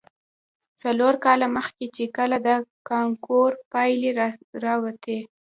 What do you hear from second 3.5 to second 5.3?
پايلې راوتې.